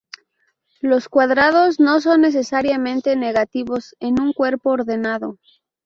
Los 0.79 1.09
cuadrados 1.09 1.79
no 1.79 2.01
son, 2.01 2.21
necesariamente, 2.21 3.15
negativos 3.15 3.95
en 3.99 4.19
un 4.19 4.33
cuerpo 4.33 4.71
ordenado. 4.71 5.37